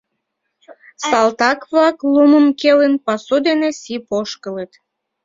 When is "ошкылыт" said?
4.19-4.71